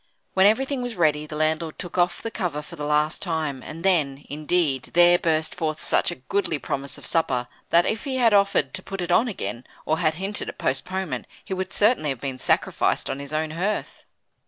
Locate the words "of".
6.97-7.05